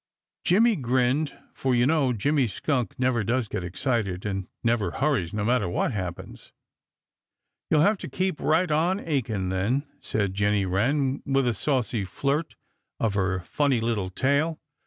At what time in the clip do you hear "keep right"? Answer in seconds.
8.09-8.71